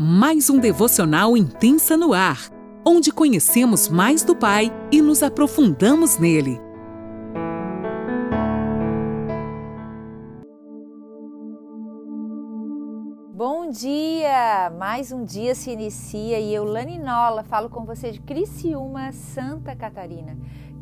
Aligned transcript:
mais 0.00 0.48
um 0.48 0.60
devocional 0.60 1.36
intensa 1.36 1.96
no 1.96 2.12
ar, 2.12 2.52
onde 2.86 3.10
conhecemos 3.10 3.88
mais 3.88 4.22
do 4.22 4.36
Pai 4.36 4.72
e 4.92 5.02
nos 5.02 5.24
aprofundamos 5.24 6.18
nele. 6.18 6.60
Bom 13.34 13.68
dia! 13.68 14.70
Mais 14.78 15.10
um 15.10 15.24
dia 15.24 15.52
se 15.56 15.72
inicia 15.72 16.38
e 16.38 16.54
eu, 16.54 16.62
Lani 16.62 16.96
Nola, 16.96 17.42
falo 17.42 17.68
com 17.68 17.84
você 17.84 18.12
de 18.12 18.20
Criciúma, 18.20 19.10
Santa 19.10 19.74
Catarina. 19.74 20.36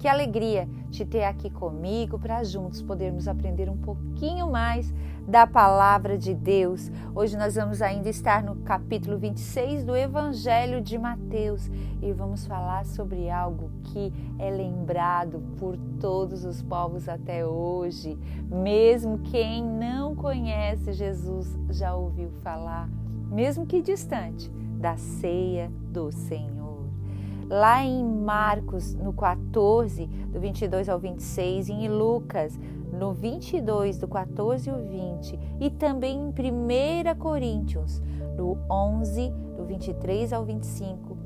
Que 0.07 0.11
alegria 0.11 0.69
te 0.89 1.05
ter 1.05 1.25
aqui 1.25 1.51
comigo 1.51 2.17
para 2.17 2.45
juntos 2.45 2.81
podermos 2.81 3.27
aprender 3.27 3.69
um 3.69 3.77
pouquinho 3.77 4.49
mais 4.49 4.95
da 5.27 5.49
palavra 5.49 6.17
de 6.17 6.33
Deus. 6.33 6.93
Hoje 7.13 7.37
nós 7.37 7.57
vamos 7.57 7.83
ainda 7.83 8.09
estar 8.09 8.41
no 8.41 8.55
capítulo 8.55 9.19
26 9.19 9.83
do 9.83 9.97
Evangelho 9.97 10.81
de 10.81 10.97
Mateus 10.97 11.69
e 12.01 12.13
vamos 12.13 12.47
falar 12.47 12.87
sobre 12.87 13.29
algo 13.29 13.69
que 13.83 14.13
é 14.39 14.49
lembrado 14.49 15.43
por 15.59 15.77
todos 15.99 16.45
os 16.45 16.63
povos 16.63 17.09
até 17.09 17.45
hoje. 17.45 18.17
Mesmo 18.49 19.19
quem 19.19 19.65
não 19.65 20.15
conhece 20.15 20.93
Jesus 20.93 21.59
já 21.69 21.97
ouviu 21.97 22.31
falar, 22.45 22.89
mesmo 23.29 23.67
que 23.67 23.83
distante, 23.83 24.49
da 24.79 24.97
ceia 24.97 25.69
do 25.91 26.13
Senhor 26.13 26.56
lá 27.49 27.83
em 27.83 28.05
Marcos, 28.05 28.95
no 28.95 29.13
14, 29.13 30.07
do 30.07 30.41
22 30.41 30.89
ao 30.89 30.99
26, 30.99 31.69
e 31.69 31.73
em 31.73 31.89
Lucas, 31.89 32.59
no 32.93 33.13
22, 33.13 33.99
do 33.99 34.09
14 34.09 34.71
ao 34.71 34.81
20, 34.81 35.39
e 35.61 35.71
também 35.71 36.19
em 36.19 36.29
1 36.29 37.19
Coríntios, 37.19 38.03
no 38.37 38.59
11, 38.71 39.31
do 39.57 39.65
23 39.65 40.33
ao 40.33 40.45
25, 40.45 41.17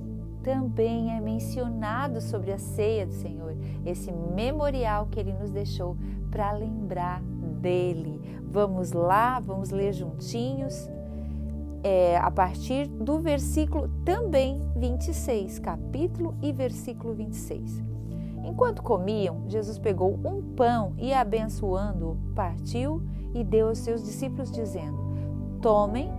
também 0.42 1.14
é 1.14 1.20
mencionado 1.20 2.20
sobre 2.20 2.52
a 2.52 2.58
ceia 2.58 3.06
do 3.06 3.12
Senhor, 3.12 3.54
esse 3.84 4.10
memorial 4.10 5.06
que 5.10 5.20
ele 5.20 5.32
nos 5.32 5.50
deixou 5.50 5.96
para 6.30 6.52
lembrar 6.52 7.22
dele. 7.60 8.20
Vamos 8.42 8.92
lá, 8.92 9.38
vamos 9.38 9.70
ler 9.70 9.92
juntinhos 9.92 10.88
é, 11.82 12.16
a 12.18 12.30
partir 12.30 12.86
do 12.86 13.18
versículo 13.18 13.88
também 14.04 14.60
26, 14.76 15.58
capítulo 15.58 16.34
e 16.42 16.52
versículo 16.52 17.14
26. 17.14 17.82
Enquanto 18.44 18.82
comiam, 18.82 19.44
Jesus 19.48 19.78
pegou 19.78 20.18
um 20.24 20.42
pão 20.54 20.94
e, 20.98 21.12
abençoando-o, 21.12 22.16
partiu 22.34 23.02
e 23.34 23.44
deu 23.44 23.68
aos 23.68 23.78
seus 23.78 24.02
discípulos, 24.02 24.50
dizendo: 24.50 24.98
Tomem, 25.60 26.10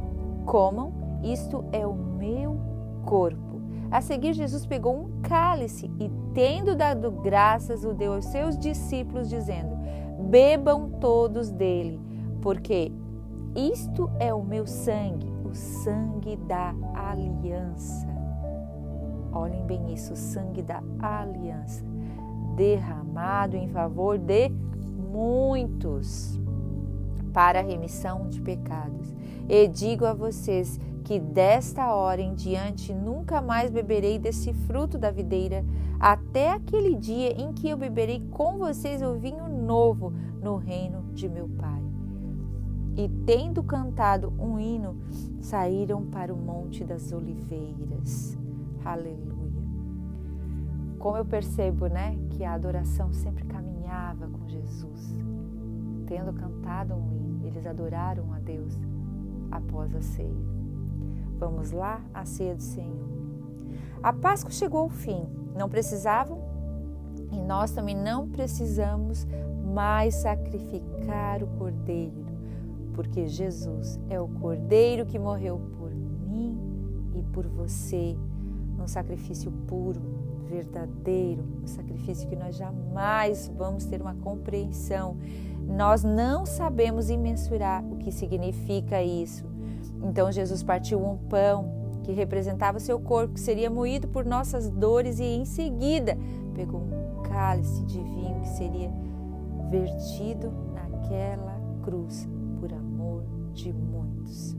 comam, 0.45 0.93
isto 1.23 1.65
é 1.71 1.85
o 1.85 1.93
meu 1.93 2.57
corpo. 3.05 3.61
A 3.89 3.99
seguir, 3.99 4.33
Jesus 4.33 4.65
pegou 4.65 4.95
um 4.95 5.21
cálice 5.21 5.91
e, 5.99 6.09
tendo 6.33 6.75
dado 6.75 7.11
graças, 7.11 7.83
o 7.83 7.93
deu 7.93 8.13
aos 8.13 8.25
seus 8.25 8.57
discípulos, 8.57 9.29
dizendo: 9.29 9.75
Bebam 10.29 10.89
todos 10.99 11.51
dele, 11.51 11.99
porque 12.41 12.91
isto 13.55 14.09
é 14.19 14.33
o 14.33 14.43
meu 14.43 14.65
sangue 14.65 15.30
o 15.51 15.55
sangue 15.55 16.37
da 16.37 16.73
aliança. 16.93 18.07
Olhem 19.33 19.65
bem 19.65 19.93
isso, 19.93 20.13
o 20.13 20.15
sangue 20.15 20.61
da 20.61 20.81
aliança, 20.99 21.83
derramado 22.55 23.57
em 23.57 23.67
favor 23.67 24.17
de 24.17 24.49
muitos 25.11 26.39
para 27.33 27.59
a 27.59 27.63
remissão 27.63 28.29
de 28.29 28.39
pecados. 28.39 29.13
E 29.49 29.67
digo 29.67 30.05
a 30.05 30.13
vocês 30.13 30.79
que 31.03 31.19
desta 31.19 31.93
hora 31.93 32.21
em 32.21 32.33
diante 32.33 32.93
nunca 32.93 33.41
mais 33.41 33.69
beberei 33.69 34.17
desse 34.17 34.53
fruto 34.53 34.97
da 34.97 35.11
videira, 35.11 35.65
até 35.99 36.51
aquele 36.51 36.95
dia 36.95 37.31
em 37.41 37.51
que 37.51 37.69
eu 37.69 37.75
beberei 37.75 38.21
com 38.31 38.57
vocês 38.57 39.01
o 39.01 39.15
vinho 39.15 39.49
novo 39.49 40.13
no 40.41 40.55
reino 40.55 41.03
de 41.13 41.27
meu 41.27 41.49
Pai 41.49 41.90
tendo 43.25 43.61
cantado 43.63 44.33
um 44.39 44.59
hino, 44.59 44.97
saíram 45.39 46.05
para 46.05 46.33
o 46.33 46.37
Monte 46.37 46.83
das 46.83 47.11
Oliveiras. 47.11 48.37
Aleluia. 48.83 49.31
Como 50.97 51.17
eu 51.17 51.25
percebo, 51.25 51.87
né, 51.87 52.17
que 52.31 52.43
a 52.43 52.53
adoração 52.53 53.11
sempre 53.11 53.45
caminhava 53.45 54.27
com 54.27 54.47
Jesus. 54.47 55.15
Tendo 56.05 56.33
cantado 56.33 56.93
um 56.93 57.11
hino, 57.11 57.45
eles 57.45 57.65
adoraram 57.65 58.31
a 58.33 58.39
Deus 58.39 58.77
após 59.51 59.95
a 59.95 60.01
ceia. 60.01 60.51
Vamos 61.37 61.71
lá, 61.71 62.01
a 62.13 62.25
ceia 62.25 62.55
do 62.55 62.61
Senhor. 62.61 63.09
A 64.03 64.13
Páscoa 64.13 64.51
chegou 64.51 64.81
ao 64.81 64.89
fim. 64.89 65.27
Não 65.55 65.69
precisavam 65.69 66.39
e 67.31 67.39
nós 67.41 67.71
também 67.71 67.95
não 67.95 68.27
precisamos 68.29 69.27
mais 69.73 70.15
sacrificar 70.15 71.43
o 71.43 71.47
cordeiro 71.57 72.20
porque 72.93 73.27
Jesus 73.27 73.99
é 74.09 74.19
o 74.19 74.27
Cordeiro 74.27 75.05
que 75.05 75.17
morreu 75.17 75.59
por 75.77 75.91
mim 75.91 76.57
e 77.15 77.23
por 77.23 77.47
você, 77.47 78.17
num 78.77 78.87
sacrifício 78.87 79.51
puro, 79.67 80.01
verdadeiro, 80.47 81.43
um 81.63 81.67
sacrifício 81.67 82.27
que 82.27 82.35
nós 82.35 82.55
jamais 82.55 83.51
vamos 83.55 83.85
ter 83.85 84.01
uma 84.01 84.15
compreensão. 84.15 85.17
Nós 85.65 86.03
não 86.03 86.45
sabemos 86.45 87.09
imensurar 87.09 87.83
o 87.85 87.97
que 87.97 88.11
significa 88.11 89.01
isso. 89.01 89.45
Então 90.03 90.31
Jesus 90.31 90.61
partiu 90.61 91.03
um 91.03 91.17
pão 91.17 91.81
que 92.03 92.11
representava 92.11 92.79
seu 92.79 92.99
corpo, 92.99 93.35
que 93.35 93.39
seria 93.39 93.69
moído 93.69 94.07
por 94.07 94.25
nossas 94.25 94.69
dores, 94.69 95.19
e 95.19 95.23
em 95.23 95.45
seguida 95.45 96.17
pegou 96.53 96.81
um 96.81 97.21
cálice 97.21 97.83
de 97.85 97.99
vinho 97.99 98.41
que 98.41 98.49
seria 98.49 98.91
vertido 99.69 100.51
naquela 100.73 101.57
cruz 101.83 102.27
de 103.53 103.71
muitos. 103.73 104.55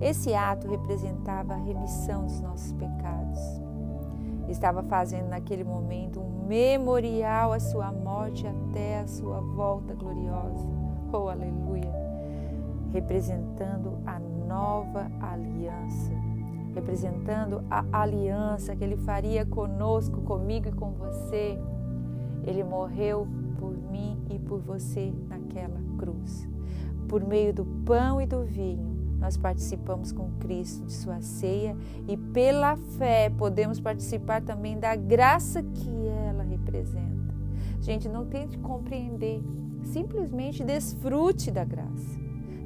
Esse 0.00 0.34
ato 0.34 0.68
representava 0.68 1.54
a 1.54 1.58
remissão 1.58 2.24
dos 2.24 2.40
nossos 2.40 2.72
pecados. 2.72 3.40
Estava 4.48 4.82
fazendo 4.82 5.28
naquele 5.28 5.64
momento 5.64 6.20
um 6.20 6.46
memorial 6.46 7.52
à 7.52 7.60
sua 7.60 7.90
morte 7.90 8.46
até 8.46 9.00
a 9.00 9.06
sua 9.06 9.40
volta 9.40 9.94
gloriosa. 9.94 10.66
Oh, 11.12 11.28
aleluia! 11.28 11.92
Representando 12.92 13.98
a 14.06 14.18
nova 14.18 15.10
aliança, 15.20 16.12
representando 16.74 17.64
a 17.70 17.84
aliança 17.92 18.76
que 18.76 18.84
ele 18.84 18.96
faria 18.96 19.46
conosco, 19.46 20.20
comigo 20.20 20.68
e 20.68 20.72
com 20.72 20.92
você. 20.92 21.58
Ele 22.44 22.62
morreu 22.62 23.26
por 23.58 23.74
mim 23.90 24.22
e 24.28 24.38
por 24.38 24.60
você 24.60 25.12
naquela 25.28 25.80
cruz. 25.96 26.53
Por 27.08 27.24
meio 27.24 27.52
do 27.52 27.64
pão 27.84 28.20
e 28.20 28.26
do 28.26 28.44
vinho, 28.44 28.94
nós 29.24 29.38
participamos 29.38 30.12
com 30.12 30.30
Cristo 30.32 30.84
de 30.84 30.92
sua 30.92 31.22
ceia 31.22 31.74
e 32.06 32.14
pela 32.14 32.76
fé 32.76 33.30
podemos 33.30 33.80
participar 33.80 34.42
também 34.42 34.78
da 34.78 34.94
graça 34.94 35.62
que 35.62 36.06
ela 36.28 36.42
representa. 36.42 37.34
Gente, 37.80 38.06
não 38.06 38.26
tente 38.26 38.58
compreender, 38.58 39.42
simplesmente 39.82 40.62
desfrute 40.62 41.50
da 41.50 41.64
graça. 41.64 42.20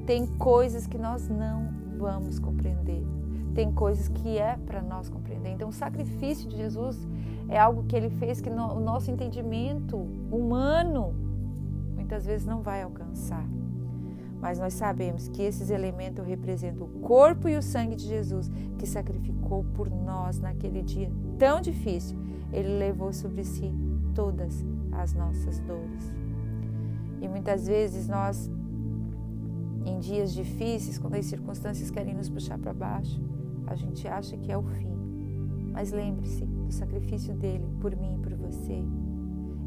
Tem 0.04 0.26
coisas 0.26 0.84
que 0.86 0.98
nós 0.98 1.28
não 1.28 1.68
vamos 1.96 2.40
compreender, 2.40 3.04
tem 3.54 3.70
coisas 3.70 4.08
que 4.08 4.36
é 4.36 4.56
para 4.56 4.82
nós 4.82 5.08
compreender. 5.08 5.50
Então, 5.50 5.68
o 5.68 5.72
sacrifício 5.72 6.48
de 6.48 6.56
Jesus 6.56 7.06
é 7.48 7.56
algo 7.56 7.84
que 7.84 7.94
ele 7.94 8.10
fez 8.10 8.40
que 8.40 8.50
no, 8.50 8.74
o 8.74 8.80
nosso 8.80 9.12
entendimento 9.12 9.96
humano 10.30 11.14
muitas 11.94 12.26
vezes 12.26 12.44
não 12.44 12.62
vai 12.62 12.82
alcançar 12.82 13.46
mas 14.40 14.58
nós 14.58 14.74
sabemos 14.74 15.28
que 15.28 15.42
esses 15.42 15.70
elementos 15.70 16.24
representam 16.26 16.86
o 16.86 17.00
corpo 17.00 17.48
e 17.48 17.56
o 17.56 17.62
sangue 17.62 17.96
de 17.96 18.06
Jesus 18.06 18.50
que 18.78 18.86
sacrificou 18.86 19.64
por 19.74 19.90
nós 19.90 20.38
naquele 20.38 20.82
dia 20.82 21.10
tão 21.38 21.60
difícil. 21.60 22.16
Ele 22.52 22.78
levou 22.78 23.12
sobre 23.12 23.44
si 23.44 23.72
todas 24.14 24.64
as 24.92 25.12
nossas 25.12 25.58
dores. 25.60 26.12
E 27.20 27.28
muitas 27.28 27.66
vezes 27.66 28.08
nós, 28.08 28.50
em 29.84 29.98
dias 29.98 30.32
difíceis, 30.32 30.98
quando 30.98 31.14
as 31.14 31.26
circunstâncias 31.26 31.90
querem 31.90 32.14
nos 32.14 32.28
puxar 32.28 32.58
para 32.58 32.72
baixo, 32.72 33.20
a 33.66 33.74
gente 33.74 34.06
acha 34.06 34.36
que 34.36 34.52
é 34.52 34.56
o 34.56 34.62
fim. 34.62 34.88
Mas 35.72 35.92
lembre-se 35.92 36.44
do 36.44 36.72
sacrifício 36.72 37.34
dele 37.34 37.66
por 37.80 37.94
mim 37.96 38.14
e 38.14 38.18
por 38.18 38.34
você. 38.34 38.82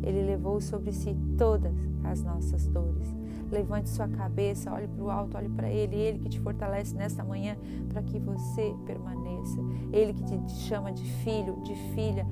Ele 0.03 0.21
levou 0.23 0.59
sobre 0.61 0.91
si 0.91 1.15
todas 1.37 1.73
as 2.03 2.23
nossas 2.23 2.67
dores. 2.67 3.15
Levante 3.51 3.89
sua 3.89 4.07
cabeça, 4.07 4.71
olhe 4.71 4.87
para 4.87 5.03
o 5.03 5.11
alto, 5.11 5.37
olhe 5.37 5.49
para 5.49 5.69
Ele, 5.69 5.95
Ele 5.95 6.19
que 6.19 6.29
te 6.29 6.39
fortalece 6.39 6.95
nesta 6.95 7.23
manhã 7.23 7.57
para 7.89 8.01
que 8.01 8.17
você 8.17 8.73
permaneça. 8.85 9.59
Ele 9.91 10.13
que 10.13 10.23
te 10.23 10.51
chama 10.53 10.91
de 10.91 11.03
filho, 11.03 11.61
de 11.63 11.75
filha 11.93 12.25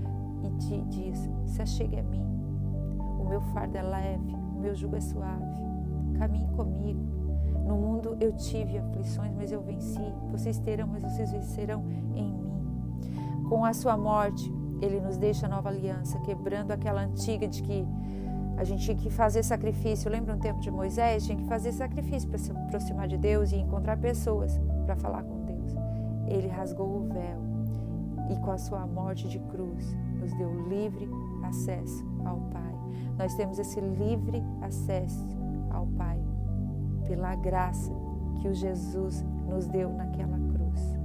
e 0.43 0.49
te 0.57 0.81
diz: 0.83 1.29
se 1.45 1.61
achegue 1.61 1.99
a 1.99 2.03
mim. 2.03 2.23
O 3.19 3.27
meu 3.27 3.41
fardo 3.53 3.77
é 3.77 3.81
leve, 3.81 4.33
o 4.33 4.59
meu 4.61 4.73
jugo 4.73 4.95
é 4.95 5.01
suave. 5.01 5.45
Caminhe 6.17 6.47
comigo. 6.55 7.01
No 7.67 7.75
mundo 7.75 8.17
eu 8.19 8.31
tive 8.35 8.77
aflições, 8.77 9.33
mas 9.35 9.51
eu 9.51 9.61
venci. 9.61 10.01
Vocês 10.31 10.57
terão, 10.59 10.87
mas 10.87 11.03
vocês 11.03 11.31
vencerão 11.31 11.83
em 12.15 12.31
mim. 12.31 12.49
Com 13.47 13.65
a 13.65 13.73
sua 13.73 13.97
morte, 13.97 14.51
ele 14.81 14.99
nos 14.99 15.17
deixa 15.17 15.45
a 15.45 15.49
nova 15.49 15.69
aliança, 15.69 16.19
quebrando 16.19 16.71
aquela 16.71 17.01
antiga 17.01 17.47
de 17.47 17.61
que 17.61 17.85
a 18.57 18.63
gente 18.63 18.83
tinha 18.83 18.97
que 18.97 19.09
fazer 19.09 19.41
sacrifício. 19.43 20.11
Lembra 20.11 20.35
no 20.35 20.41
tempo 20.41 20.59
de 20.59 20.69
Moisés? 20.69 21.25
Tinha 21.25 21.37
que 21.37 21.45
fazer 21.45 21.71
sacrifício 21.71 22.27
para 22.27 22.37
se 22.37 22.51
aproximar 22.51 23.07
de 23.07 23.17
Deus 23.17 23.51
e 23.51 23.55
encontrar 23.55 23.97
pessoas 23.97 24.59
para 24.85 24.95
falar 24.95 25.23
com 25.23 25.45
Deus. 25.45 25.75
Ele 26.27 26.47
rasgou 26.47 26.87
o 26.87 27.07
véu 27.07 27.39
e, 28.29 28.35
com 28.43 28.51
a 28.51 28.57
sua 28.57 28.85
morte 28.85 29.27
de 29.29 29.39
cruz, 29.39 29.95
nos 30.19 30.33
deu 30.33 30.67
livre 30.67 31.09
acesso 31.43 32.05
ao 32.25 32.37
Pai. 32.51 32.75
Nós 33.17 33.33
temos 33.35 33.59
esse 33.59 33.79
livre 33.79 34.43
acesso 34.61 35.25
ao 35.71 35.87
Pai 35.87 36.19
pela 37.07 37.35
graça 37.35 37.91
que 38.41 38.47
o 38.47 38.53
Jesus 38.53 39.25
nos 39.47 39.67
deu 39.67 39.89
naquela 39.89 40.37
cruz. 40.37 40.97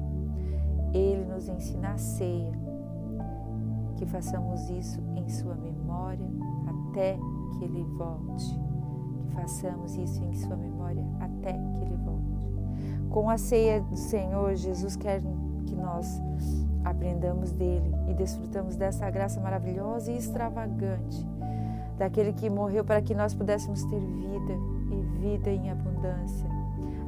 Ele 0.92 1.24
nos 1.24 1.48
ensina 1.48 1.92
a 1.92 1.98
ceia, 1.98 2.52
que 4.04 4.10
façamos 4.10 4.68
isso 4.68 5.00
em 5.16 5.28
Sua 5.30 5.54
memória 5.54 6.26
até 6.68 7.18
que 7.52 7.64
Ele 7.64 7.82
volte. 7.96 8.60
Que 9.16 9.34
façamos 9.34 9.96
isso 9.96 10.22
em 10.22 10.34
Sua 10.34 10.56
memória 10.56 11.02
até 11.18 11.52
que 11.52 11.80
Ele 11.80 11.96
volte. 11.96 12.46
Com 13.08 13.30
a 13.30 13.38
ceia 13.38 13.80
do 13.80 13.96
Senhor, 13.96 14.54
Jesus 14.54 14.94
quer 14.94 15.22
que 15.66 15.74
nós 15.74 16.20
aprendamos 16.84 17.50
dele 17.52 17.94
e 18.08 18.14
desfrutamos 18.14 18.76
dessa 18.76 19.08
graça 19.08 19.40
maravilhosa 19.40 20.12
e 20.12 20.18
extravagante, 20.18 21.26
daquele 21.96 22.34
que 22.34 22.50
morreu 22.50 22.84
para 22.84 23.00
que 23.00 23.14
nós 23.14 23.34
pudéssemos 23.34 23.84
ter 23.84 24.00
vida 24.00 24.52
e 24.90 25.18
vida 25.18 25.50
em 25.50 25.70
abundância. 25.70 26.46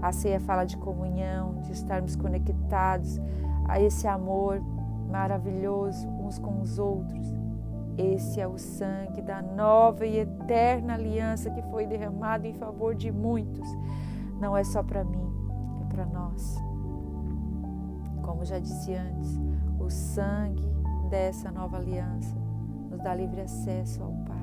A 0.00 0.12
ceia 0.12 0.40
fala 0.40 0.64
de 0.64 0.78
comunhão, 0.78 1.60
de 1.60 1.72
estarmos 1.72 2.16
conectados 2.16 3.20
a 3.68 3.80
esse 3.80 4.06
amor 4.06 4.62
maravilhoso 5.10 6.08
uns 6.08 6.38
com 6.38 6.60
os 6.60 6.78
outros. 6.78 7.34
Esse 7.96 8.40
é 8.40 8.46
o 8.46 8.58
sangue 8.58 9.22
da 9.22 9.40
nova 9.40 10.04
e 10.04 10.18
eterna 10.18 10.94
aliança 10.94 11.50
que 11.50 11.62
foi 11.62 11.86
derramado 11.86 12.46
em 12.46 12.52
favor 12.52 12.94
de 12.94 13.10
muitos. 13.10 13.66
Não 14.38 14.56
é 14.56 14.62
só 14.62 14.82
para 14.82 15.02
mim, 15.02 15.32
é 15.80 15.94
para 15.94 16.04
nós. 16.04 16.56
Como 18.22 18.44
já 18.44 18.58
disse 18.58 18.94
antes, 18.94 19.40
o 19.80 19.88
sangue 19.88 20.68
dessa 21.08 21.50
nova 21.50 21.78
aliança 21.78 22.36
nos 22.90 23.00
dá 23.00 23.14
livre 23.14 23.40
acesso 23.40 24.02
ao 24.02 24.12
Pai. 24.26 24.36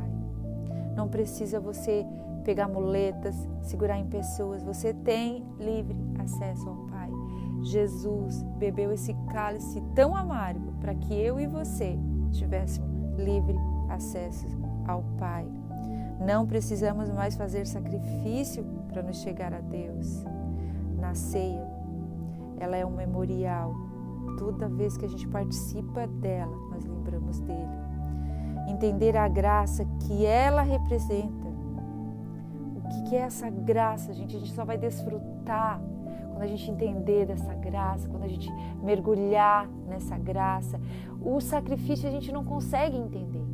Não 0.95 1.07
precisa 1.07 1.60
você 1.60 2.06
pegar 2.44 2.68
muletas, 2.68 3.36
segurar 3.62 3.98
em 3.98 4.06
pessoas, 4.06 4.63
você 4.63 4.94
tem 4.94 5.45
livre 5.60 5.95
acesso 6.19 6.68
ao 6.69 6.75
Pai. 6.75 6.93
Jesus 7.63 8.44
bebeu 8.57 8.92
esse 8.92 9.13
cálice 9.31 9.81
tão 9.95 10.15
amargo 10.15 10.74
para 10.81 10.94
que 10.94 11.13
eu 11.13 11.39
e 11.39 11.48
você 11.48 11.98
tivéssemos 12.31 12.92
livre 13.18 13.57
acesso 13.89 14.45
ao 14.86 15.04
Pai. 15.18 15.45
Não 16.19 16.45
precisamos 16.45 17.10
mais 17.10 17.36
fazer 17.36 17.65
sacrifício 17.65 18.63
para 18.89 19.01
nos 19.01 19.18
chegar 19.18 19.54
a 19.54 19.62
Deus. 19.62 20.24
Na 21.00 21.15
ceia, 21.15 21.65
ela 22.60 22.75
é 22.75 22.86
um 22.86 22.95
memorial. 22.95 23.74
Toda 24.38 24.69
vez 24.69 24.98
que 24.98 25.06
a 25.06 25.10
gente 25.10 25.27
participa 25.27 26.07
dela, 26.07 26.56
nós 26.69 26.86
lembramos 26.86 27.39
dele. 27.39 27.83
Entender 28.68 29.18
a 29.18 29.27
graça 29.27 29.86
que 30.01 30.25
ela 30.25 30.62
representa. 30.62 31.48
O 32.75 33.10
que 33.10 33.15
é 33.15 33.19
essa 33.19 33.50
graça, 33.50 34.13
gente? 34.13 34.36
A 34.36 34.39
gente 34.39 34.54
só 34.54 34.63
vai 34.63 34.77
desfrutar 34.77 35.81
quando 36.44 36.51
a 36.51 36.57
gente 36.57 36.72
entender 36.72 37.25
dessa 37.25 37.54
graça, 37.54 38.10
quando 38.10 38.24
a 38.24 38.28
gente 38.28 38.51
mergulhar 38.84 39.66
nessa 39.88 40.18
graça. 40.18 40.80
O 41.22 41.40
sacrifício 41.40 42.07
a 42.07 42.12
gente 42.12 42.34
não 42.34 42.44
consegue 42.44 42.98
entender, 42.98 43.45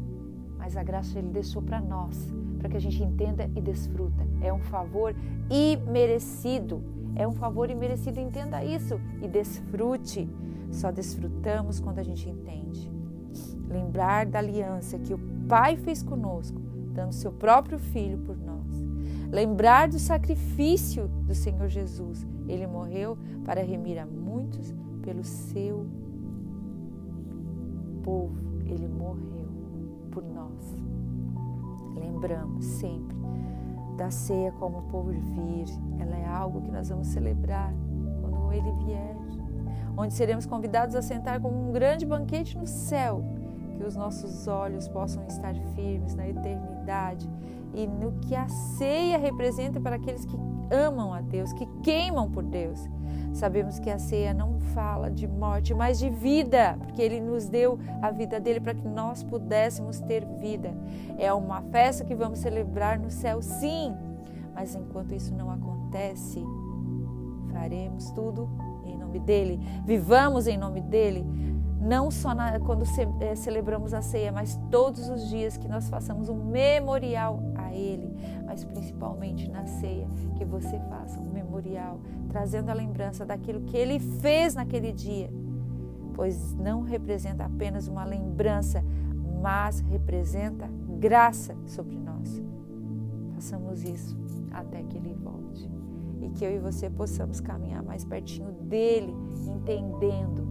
mas 0.57 0.75
a 0.75 0.81
graça 0.81 1.19
ele 1.19 1.27
deixou 1.27 1.61
para 1.61 1.79
nós, 1.79 2.33
para 2.57 2.67
que 2.67 2.77
a 2.77 2.81
gente 2.81 3.03
entenda 3.03 3.47
e 3.55 3.61
desfruta. 3.61 4.25
É 4.41 4.51
um 4.51 4.59
favor 4.59 5.15
imerecido. 5.51 6.81
É 7.15 7.27
um 7.27 7.31
favor 7.31 7.69
imerecido, 7.69 8.19
entenda 8.19 8.63
isso 8.63 8.99
e 9.21 9.27
desfrute. 9.27 10.27
Só 10.71 10.91
desfrutamos 10.91 11.79
quando 11.79 11.99
a 11.99 12.03
gente 12.03 12.27
entende. 12.27 12.91
Lembrar 13.67 14.25
da 14.25 14.39
aliança 14.39 14.97
que 14.97 15.13
o 15.13 15.19
Pai 15.47 15.77
fez 15.77 16.01
conosco, 16.01 16.59
dando 16.91 17.11
seu 17.11 17.31
próprio 17.31 17.77
filho 17.77 18.17
por 18.19 18.35
nós. 18.37 18.65
Lembrar 19.31 19.89
do 19.89 19.99
sacrifício 19.99 21.07
do 21.07 21.35
Senhor 21.35 21.67
Jesus 21.67 22.25
ele 22.49 22.65
morreu 22.65 23.17
para 23.45 23.61
remir 23.61 23.99
a 23.99 24.05
muitos 24.05 24.73
pelo 25.03 25.23
seu 25.23 25.85
povo. 28.03 28.35
Ele 28.65 28.87
morreu 28.87 29.47
por 30.11 30.23
nós. 30.23 30.75
Lembramos 31.95 32.65
sempre 32.65 33.15
da 33.95 34.09
ceia 34.09 34.51
como 34.53 34.81
por 34.83 35.05
vir. 35.05 35.65
Ela 35.99 36.17
é 36.17 36.25
algo 36.25 36.61
que 36.61 36.71
nós 36.71 36.89
vamos 36.89 37.07
celebrar 37.07 37.73
quando 38.21 38.51
ele 38.51 38.71
vier. 38.85 39.15
Onde 39.95 40.13
seremos 40.13 40.45
convidados 40.45 40.95
a 40.95 41.01
sentar 41.01 41.39
como 41.39 41.69
um 41.69 41.71
grande 41.71 42.05
banquete 42.05 42.57
no 42.57 42.65
céu. 42.65 43.23
Que 43.77 43.83
os 43.83 43.95
nossos 43.95 44.47
olhos 44.47 44.87
possam 44.87 45.25
estar 45.27 45.53
firmes 45.75 46.15
na 46.15 46.27
eternidade 46.27 47.29
e 47.73 47.87
no 47.87 48.13
que 48.19 48.35
a 48.35 48.47
ceia 48.47 49.17
representa 49.17 49.79
para 49.79 49.95
aqueles 49.95 50.25
que 50.25 50.37
amam 50.71 51.13
a 51.13 51.21
Deus, 51.21 51.53
que 51.53 51.65
queimam 51.83 52.29
por 52.29 52.43
Deus. 52.43 52.87
Sabemos 53.33 53.79
que 53.79 53.89
a 53.89 53.99
ceia 53.99 54.33
não 54.33 54.59
fala 54.59 55.09
de 55.09 55.27
morte, 55.27 55.73
mas 55.73 55.99
de 55.99 56.09
vida, 56.09 56.77
porque 56.79 57.01
Ele 57.01 57.19
nos 57.19 57.47
deu 57.47 57.79
a 58.01 58.11
vida 58.11 58.39
dele 58.39 58.59
para 58.59 58.73
que 58.73 58.87
nós 58.87 59.23
pudéssemos 59.23 59.99
ter 59.99 60.25
vida. 60.25 60.75
É 61.17 61.31
uma 61.31 61.61
festa 61.63 62.03
que 62.03 62.15
vamos 62.15 62.39
celebrar 62.39 62.99
no 62.99 63.09
céu, 63.09 63.41
sim, 63.41 63.95
mas 64.53 64.75
enquanto 64.75 65.13
isso 65.13 65.33
não 65.33 65.51
acontece, 65.51 66.43
faremos 67.51 68.09
tudo 68.11 68.49
em 68.83 68.97
nome 68.97 69.19
dele, 69.19 69.59
vivamos 69.85 70.47
em 70.47 70.57
nome 70.57 70.81
dele, 70.81 71.25
não 71.79 72.11
só 72.11 72.33
na, 72.33 72.59
quando 72.59 72.85
ce, 72.85 73.07
é, 73.21 73.35
celebramos 73.35 73.93
a 73.93 74.01
ceia, 74.01 74.31
mas 74.31 74.59
todos 74.69 75.07
os 75.09 75.29
dias 75.29 75.55
que 75.55 75.67
nós 75.67 75.89
façamos 75.89 76.27
um 76.27 76.35
memorial 76.35 77.39
Ele, 77.73 78.11
mas 78.45 78.63
principalmente 78.63 79.49
na 79.49 79.65
ceia, 79.65 80.07
que 80.35 80.45
você 80.45 80.79
faça 80.89 81.19
um 81.19 81.31
memorial, 81.31 81.99
trazendo 82.29 82.69
a 82.69 82.73
lembrança 82.73 83.25
daquilo 83.25 83.61
que 83.61 83.77
Ele 83.77 83.99
fez 83.99 84.55
naquele 84.55 84.91
dia, 84.91 85.29
pois 86.13 86.53
não 86.55 86.81
representa 86.81 87.45
apenas 87.45 87.87
uma 87.87 88.03
lembrança, 88.03 88.83
mas 89.41 89.79
representa 89.79 90.69
graça 90.99 91.55
sobre 91.65 91.97
nós. 91.97 92.41
Façamos 93.35 93.83
isso 93.83 94.17
até 94.51 94.83
que 94.83 94.97
Ele 94.97 95.13
volte 95.13 95.69
e 96.21 96.29
que 96.29 96.43
eu 96.43 96.51
e 96.51 96.59
você 96.59 96.89
possamos 96.89 97.39
caminhar 97.39 97.81
mais 97.81 98.03
pertinho 98.03 98.51
dele, 98.51 99.15
entendendo 99.47 100.48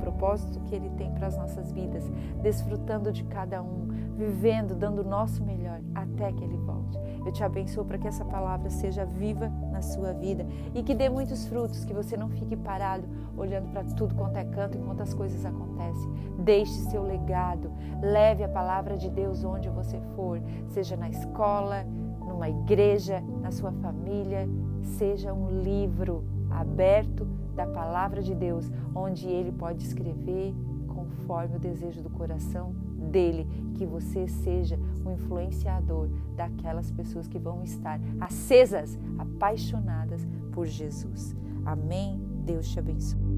propósito 0.00 0.60
que 0.60 0.74
Ele 0.74 0.90
tem 0.90 1.10
para 1.12 1.26
as 1.26 1.36
nossas 1.36 1.70
vidas, 1.72 2.10
desfrutando 2.42 3.12
de 3.12 3.24
cada 3.24 3.62
um, 3.62 3.88
vivendo, 4.16 4.74
dando 4.74 5.00
o 5.00 5.04
nosso 5.04 5.44
melhor 5.44 5.80
até 5.94 6.32
que 6.32 6.42
Ele 6.42 6.56
volte. 6.58 6.98
Eu 7.24 7.32
te 7.32 7.44
abençoo 7.44 7.84
para 7.84 7.98
que 7.98 8.08
essa 8.08 8.24
palavra 8.24 8.70
seja 8.70 9.04
viva 9.04 9.48
na 9.70 9.82
sua 9.82 10.12
vida 10.12 10.46
e 10.74 10.82
que 10.82 10.94
dê 10.94 11.08
muitos 11.08 11.46
frutos, 11.46 11.84
que 11.84 11.92
você 11.92 12.16
não 12.16 12.28
fique 12.28 12.56
parado 12.56 13.06
olhando 13.36 13.70
para 13.70 13.84
tudo 13.84 14.14
quanto 14.14 14.36
é 14.36 14.44
canto 14.44 14.76
enquanto 14.76 15.02
as 15.02 15.14
coisas 15.14 15.44
acontecem. 15.44 16.10
Deixe 16.38 16.72
seu 16.90 17.02
legado, 17.02 17.70
leve 18.02 18.42
a 18.42 18.48
palavra 18.48 18.96
de 18.96 19.10
Deus 19.10 19.44
onde 19.44 19.68
você 19.68 20.00
for, 20.16 20.40
seja 20.68 20.96
na 20.96 21.08
escola, 21.08 21.84
numa 22.20 22.48
igreja, 22.48 23.22
na 23.42 23.50
sua 23.50 23.72
família, 23.72 24.48
seja 24.82 25.32
um 25.32 25.62
livro 25.62 26.24
aberto 26.50 27.26
da 27.60 27.66
palavra 27.66 28.22
de 28.22 28.34
Deus, 28.34 28.70
onde 28.94 29.28
ele 29.28 29.52
pode 29.52 29.84
escrever 29.84 30.54
conforme 30.86 31.56
o 31.56 31.60
desejo 31.60 32.02
do 32.02 32.08
coração 32.08 32.72
dele, 33.10 33.46
que 33.74 33.84
você 33.84 34.26
seja 34.26 34.78
o 35.04 35.10
influenciador 35.10 36.08
daquelas 36.34 36.90
pessoas 36.90 37.28
que 37.28 37.38
vão 37.38 37.62
estar 37.62 38.00
acesas, 38.18 38.98
apaixonadas 39.18 40.26
por 40.52 40.66
Jesus. 40.66 41.36
Amém. 41.64 42.18
Deus 42.44 42.66
te 42.68 42.78
abençoe. 42.78 43.29